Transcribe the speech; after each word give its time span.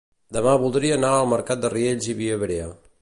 Demà 0.37 0.53
voldria 0.61 0.95
anar 0.99 1.11
al 1.17 1.29
mercat 1.33 1.61
de 1.67 1.71
Riells 1.75 2.09
i 2.15 2.17
Viabrea 2.23 2.73